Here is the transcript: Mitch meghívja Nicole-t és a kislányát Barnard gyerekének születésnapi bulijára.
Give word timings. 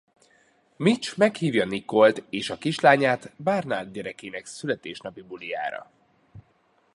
Mitch 0.75 1.17
meghívja 1.17 1.65
Nicole-t 1.65 2.23
és 2.29 2.49
a 2.49 2.57
kislányát 2.57 3.31
Barnard 3.43 3.93
gyerekének 3.93 4.45
születésnapi 4.45 5.21
bulijára. 5.21 5.91